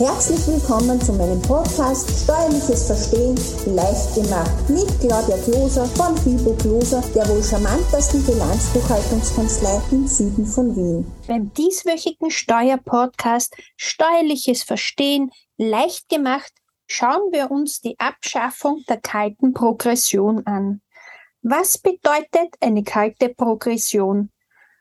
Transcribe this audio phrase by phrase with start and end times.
[0.00, 7.02] Herzlich willkommen zu meinem Podcast Steuerliches Verstehen leicht gemacht mit Claudia Kloser von Fibo Kloser,
[7.14, 11.12] der wohl charmantesten Bilanzbuchhaltungskanzlei im Süden von Wien.
[11.28, 16.54] Beim dieswöchigen Steuerpodcast Steuerliches Verstehen leicht gemacht
[16.86, 20.80] schauen wir uns die Abschaffung der kalten Progression an.
[21.42, 24.30] Was bedeutet eine kalte Progression?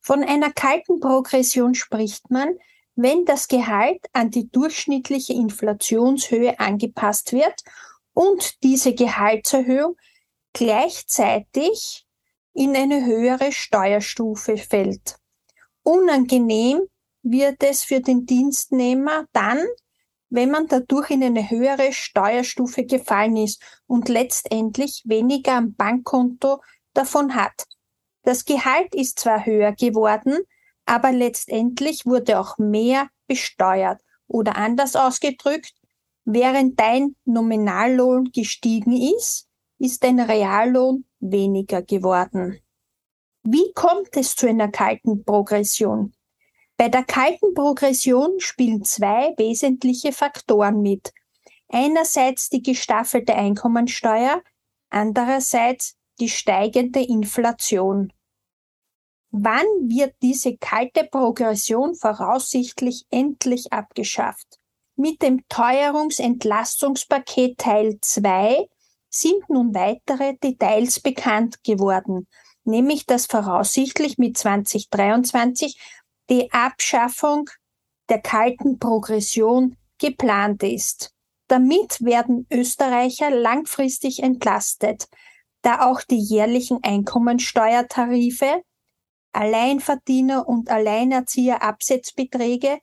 [0.00, 2.56] Von einer kalten Progression spricht man,
[2.94, 7.62] wenn das Gehalt an die durchschnittliche Inflationshöhe angepasst wird
[8.12, 9.96] und diese Gehaltserhöhung
[10.52, 12.06] gleichzeitig
[12.52, 15.16] in eine höhere Steuerstufe fällt.
[15.82, 16.82] Unangenehm
[17.22, 19.64] wird es für den Dienstnehmer dann,
[20.28, 26.62] wenn man dadurch in eine höhere Steuerstufe gefallen ist und letztendlich weniger am Bankkonto
[26.94, 27.66] davon hat.
[28.22, 30.38] Das Gehalt ist zwar höher geworden,
[30.92, 34.02] aber letztendlich wurde auch mehr besteuert.
[34.28, 35.72] Oder anders ausgedrückt,
[36.26, 39.48] während dein Nominallohn gestiegen ist,
[39.78, 42.60] ist dein Reallohn weniger geworden.
[43.42, 46.12] Wie kommt es zu einer kalten Progression?
[46.76, 51.14] Bei der kalten Progression spielen zwei wesentliche Faktoren mit.
[51.68, 54.42] Einerseits die gestaffelte Einkommensteuer,
[54.90, 58.12] andererseits die steigende Inflation.
[59.34, 64.58] Wann wird diese kalte Progression voraussichtlich endlich abgeschafft?
[64.94, 68.68] Mit dem Teuerungsentlastungspaket Teil 2
[69.08, 72.28] sind nun weitere Details bekannt geworden,
[72.64, 75.80] nämlich dass voraussichtlich mit 2023
[76.28, 77.48] die Abschaffung
[78.10, 81.14] der kalten Progression geplant ist.
[81.48, 85.08] Damit werden Österreicher langfristig entlastet,
[85.62, 88.62] da auch die jährlichen Einkommensteuertarife
[89.32, 92.78] Alleinverdiener und Alleinerzieher Absetzbeträge,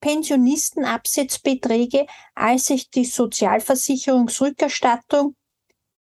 [0.00, 5.36] Pensionistenabsetzbeträge, als sich die Sozialversicherungsrückerstattung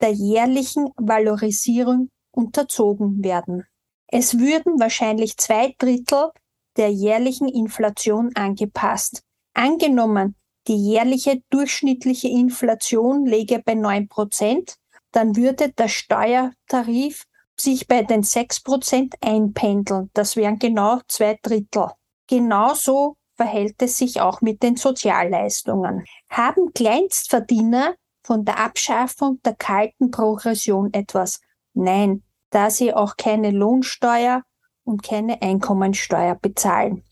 [0.00, 3.64] der jährlichen Valorisierung unterzogen werden.
[4.08, 6.30] Es würden wahrscheinlich zwei Drittel
[6.76, 9.22] der jährlichen Inflation angepasst.
[9.54, 10.34] Angenommen,
[10.66, 14.76] die jährliche durchschnittliche Inflation läge bei neun Prozent,
[15.12, 17.24] dann würde der Steuertarif
[17.58, 20.10] sich bei den 6% einpendeln.
[20.14, 21.88] Das wären genau zwei Drittel.
[22.28, 26.04] Genauso verhält es sich auch mit den Sozialleistungen.
[26.30, 31.40] Haben Kleinstverdiener von der Abschaffung der kalten Progression etwas?
[31.74, 34.42] Nein, da sie auch keine Lohnsteuer
[34.84, 37.04] und keine Einkommensteuer bezahlen.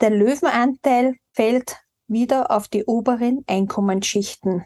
[0.00, 1.76] Der Löwenanteil fällt
[2.06, 4.64] wieder auf die oberen Einkommensschichten.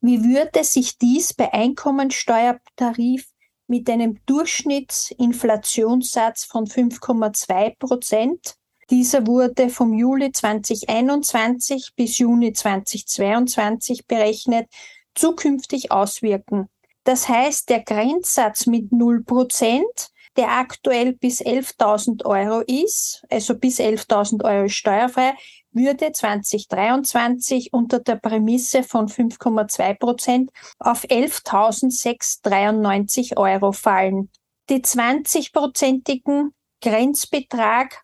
[0.00, 3.26] Wie würde sich dies bei Einkommensteuertarif
[3.66, 8.54] mit einem Durchschnittsinflationssatz von 5,2 Prozent.
[8.90, 14.68] Dieser wurde vom Juli 2021 bis Juni 2022 berechnet,
[15.14, 16.68] zukünftig auswirken.
[17.02, 23.80] Das heißt, der Grenzsatz mit 0 Prozent, der aktuell bis 11.000 Euro ist, also bis
[23.80, 25.34] 11.000 Euro steuerfrei,
[25.76, 34.30] würde 2023 unter der Prämisse von 5,2 Prozent auf 11.693 Euro fallen.
[34.68, 36.50] Die 20-prozentigen
[36.82, 38.02] Grenzbetrag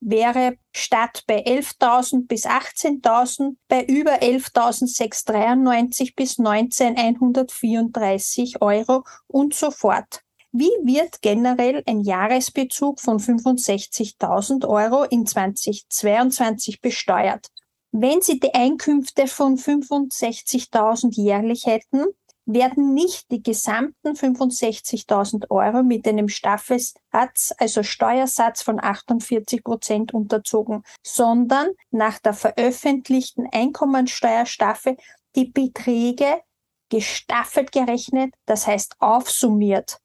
[0.00, 10.22] wäre statt bei 11.000 bis 18.000 bei über 11.693 bis 19.134 Euro und so fort.
[10.54, 17.46] Wie wird generell ein Jahresbezug von 65.000 Euro in 2022 besteuert?
[17.90, 22.04] Wenn Sie die Einkünfte von 65.000 jährlich hätten,
[22.44, 30.82] werden nicht die gesamten 65.000 Euro mit einem Staffelsatz, also Steuersatz von 48 Prozent unterzogen,
[31.02, 34.98] sondern nach der veröffentlichten Einkommensteuerstaffel
[35.34, 36.42] die Beträge
[36.90, 40.01] gestaffelt gerechnet, das heißt aufsummiert.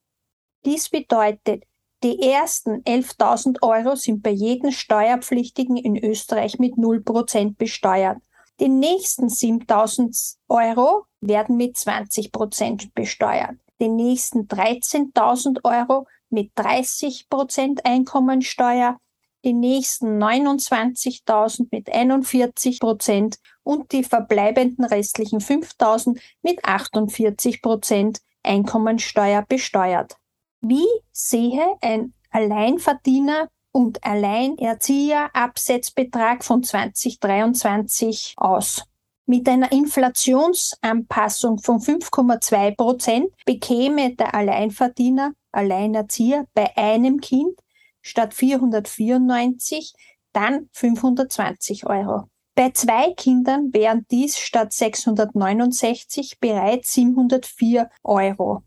[0.68, 1.64] Dies bedeutet,
[2.04, 8.18] die ersten 11.000 Euro sind bei jedem Steuerpflichtigen in Österreich mit 0% besteuert.
[8.60, 13.56] Die nächsten 7.000 Euro werden mit 20% besteuert.
[13.80, 19.00] Die nächsten 13.000 Euro mit 30% Einkommensteuer,
[19.46, 30.18] die nächsten 29.000 mit 41% und die verbleibenden restlichen 5.000 mit 48% Einkommensteuer besteuert.
[30.62, 38.84] Wie sehe ein Alleinverdiener und Alleinerzieher-Absetzbetrag von 2023 aus?
[39.28, 47.60] Mit einer Inflationsanpassung von 5,2 Prozent bekäme der Alleinverdiener, Alleinerzieher bei einem Kind
[48.02, 49.94] statt 494
[50.34, 52.30] dann 520 Euro.
[52.56, 58.64] Bei zwei Kindern wären dies statt 669 bereits 704 Euro.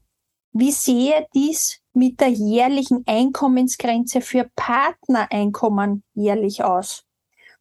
[0.52, 7.04] Wie sehe dies mit der jährlichen Einkommensgrenze für Partnereinkommen jährlich aus?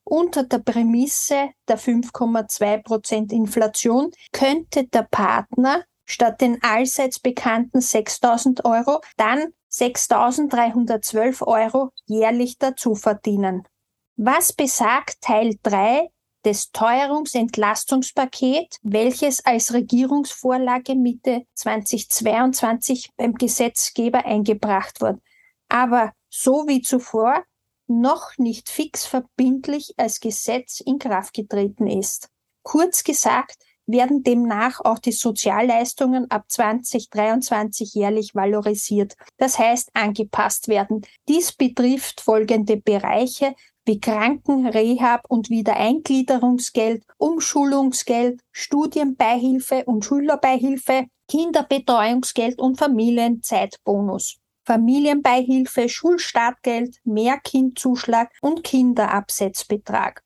[0.03, 8.65] Unter der Prämisse der 5,2 Prozent Inflation könnte der Partner statt den allseits bekannten 6000
[8.65, 13.67] Euro dann 6312 Euro jährlich dazu verdienen.
[14.15, 16.09] Was besagt Teil 3
[16.45, 25.19] des Teuerungsentlastungspaket, welches als Regierungsvorlage Mitte 2022 beim Gesetzgeber eingebracht wurde,
[25.67, 27.43] aber so wie zuvor
[27.87, 32.29] noch nicht fix verbindlich als Gesetz in Kraft getreten ist.
[32.61, 33.57] Kurz gesagt,
[33.87, 41.01] werden demnach auch die Sozialleistungen ab 2023 jährlich valorisiert, das heißt angepasst werden.
[41.27, 43.55] Dies betrifft folgende Bereiche
[43.89, 54.37] wie Kranken-, Rehab- und Wiedereingliederungsgeld, Umschulungsgeld, Studienbeihilfe und Schülerbeihilfe, Kinderbetreuungsgeld und Familienzeitbonus.
[54.63, 60.21] Familienbeihilfe, Schulstartgeld, Mehrkindzuschlag und Kinderabsetzbetrag.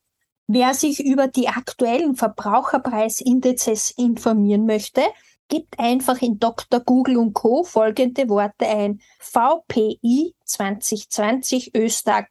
[0.48, 5.04] Wer sich über die aktuellen Verbraucherpreisindizes informieren möchte,
[5.48, 6.82] gibt einfach in Dr.
[6.82, 7.64] Google und Co.
[7.64, 9.00] folgende Worte ein.
[9.20, 12.26] VPI 2020 Österreich.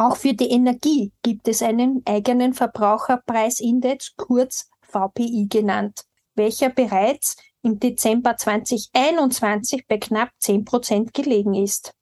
[0.00, 6.04] Auch für die Energie gibt es einen eigenen Verbraucherpreisindex, kurz VPI genannt,
[6.36, 11.94] welcher bereits im Dezember 2021 bei knapp 10 Prozent gelegen ist.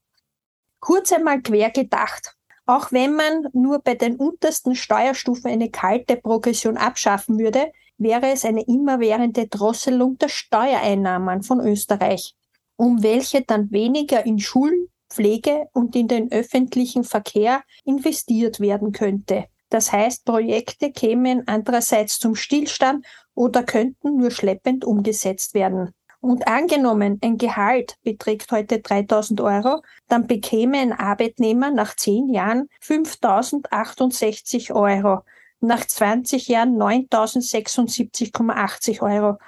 [0.79, 2.37] Kurz einmal quer gedacht.
[2.67, 8.45] Auch wenn man nur bei den untersten Steuerstufen eine kalte Progression abschaffen würde, wäre es
[8.45, 12.37] eine immerwährende Drosselung der Steuereinnahmen von Österreich,
[12.77, 19.47] um welche dann weniger in Schulen, Pflege und in den öffentlichen Verkehr investiert werden könnte.
[19.69, 25.93] Das heißt, Projekte kämen andererseits zum Stillstand oder könnten nur schleppend umgesetzt werden.
[26.21, 32.69] Und angenommen, ein Gehalt beträgt heute 3000 Euro, dann bekäme ein Arbeitnehmer nach 10 Jahren
[32.81, 35.21] 5068 Euro,
[35.61, 39.39] nach 20 Jahren 9076,80 Euro.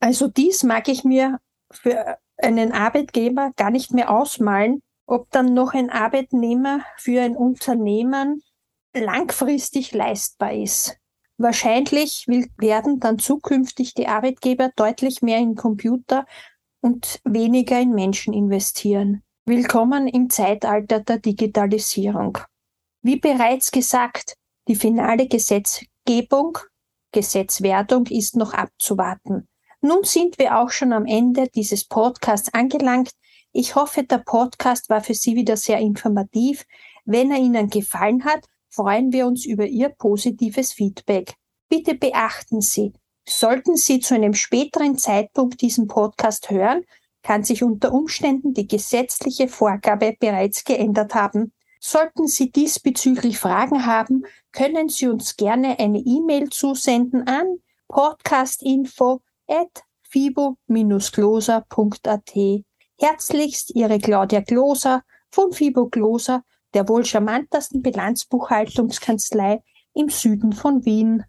[0.00, 1.40] Also dies mag ich mir
[1.70, 8.42] für einen Arbeitgeber gar nicht mehr ausmalen, ob dann noch ein Arbeitnehmer für ein Unternehmen
[8.94, 10.96] langfristig leistbar ist.
[11.38, 16.26] Wahrscheinlich werden dann zukünftig die Arbeitgeber deutlich mehr in Computer
[16.80, 19.22] und weniger in Menschen investieren.
[19.44, 22.38] Willkommen im Zeitalter der Digitalisierung.
[23.02, 24.36] Wie bereits gesagt,
[24.68, 26.58] die finale Gesetzgebung,
[27.10, 29.48] Gesetzwerdung ist noch abzuwarten.
[29.80, 33.10] Nun sind wir auch schon am Ende dieses Podcasts angelangt.
[33.52, 36.64] Ich hoffe, der Podcast war für Sie wieder sehr informativ.
[37.04, 41.34] Wenn er Ihnen gefallen hat, freuen wir uns über Ihr positives Feedback.
[41.68, 42.94] Bitte beachten Sie,
[43.28, 46.84] sollten Sie zu einem späteren Zeitpunkt diesen Podcast hören,
[47.22, 51.52] kann sich unter Umständen die gesetzliche Vorgabe bereits geändert haben.
[51.78, 57.58] Sollten Sie diesbezüglich Fragen haben, können Sie uns gerne eine E-Mail zusenden an
[57.88, 62.64] podcastinfo at fibo-gloser.at.
[63.02, 69.60] Herzlichst Ihre Claudia Gloser von Fibo Gloser der wohl charmantesten Bilanzbuchhaltungskanzlei
[69.92, 71.24] im Süden von Wien.